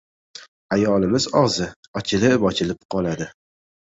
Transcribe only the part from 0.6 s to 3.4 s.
Ayolimiz og‘zi ochilib-ochilib qoladi.